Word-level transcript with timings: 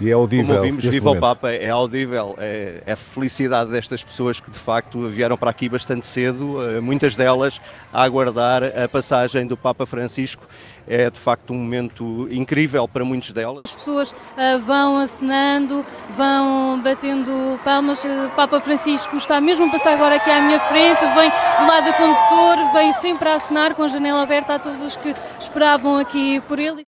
E 0.00 0.08
é 0.08 0.12
audível. 0.14 0.46
Como 0.46 0.58
ouvimos, 0.58 0.84
Viva 0.84 1.10
o. 1.10 1.20
Papa, 1.20 1.50
é 1.50 1.68
audível, 1.68 2.34
é, 2.38 2.82
é 2.86 2.92
a 2.92 2.96
felicidade 2.96 3.70
destas 3.70 4.02
pessoas 4.02 4.40
que 4.40 4.50
de 4.50 4.58
facto 4.58 5.06
vieram 5.08 5.36
para 5.36 5.50
aqui 5.50 5.68
bastante 5.68 6.06
cedo, 6.06 6.56
eh, 6.62 6.80
muitas 6.80 7.14
delas 7.14 7.60
a 7.92 8.02
aguardar 8.02 8.62
a 8.64 8.88
passagem 8.88 9.46
do 9.46 9.58
Papa 9.58 9.84
Francisco. 9.84 10.42
É 10.88 11.10
de 11.10 11.20
facto 11.20 11.52
um 11.52 11.58
momento 11.58 12.26
incrível 12.30 12.88
para 12.88 13.04
muitas 13.04 13.30
delas. 13.30 13.62
As 13.66 13.74
pessoas 13.74 14.14
ah, 14.36 14.58
vão 14.58 14.96
acenando, 14.96 15.84
vão 16.16 16.80
batendo 16.82 17.60
palmas. 17.62 18.02
Eh, 18.02 18.26
o 18.26 18.30
Papa 18.30 18.58
Francisco 18.58 19.16
está 19.18 19.38
mesmo 19.38 19.66
a 19.66 19.70
passar 19.70 19.92
agora 19.92 20.16
aqui 20.16 20.30
à 20.30 20.40
minha 20.40 20.60
frente, 20.60 21.00
vem 21.00 21.30
do 21.30 21.66
lado 21.66 21.84
do 21.84 21.92
condutor, 21.92 22.72
vem 22.72 22.92
sempre 22.94 23.28
a 23.28 23.34
acenar 23.34 23.74
com 23.74 23.82
a 23.82 23.88
janela 23.88 24.22
aberta 24.22 24.54
a 24.54 24.58
todos 24.58 24.80
os 24.80 24.96
que 24.96 25.14
esperavam 25.38 25.98
aqui 25.98 26.40
por 26.48 26.58
ele. 26.58 26.89